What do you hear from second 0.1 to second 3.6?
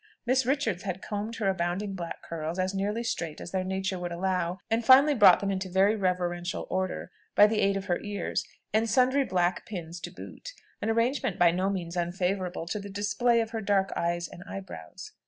Miss Richards had combed her abounding black curls as nearly straight as